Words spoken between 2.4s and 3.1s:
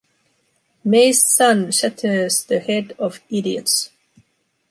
the head